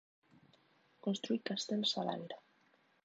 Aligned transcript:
Construir 1.07 1.43
castells 1.51 1.93
a 2.05 2.07
l'aire. 2.09 2.41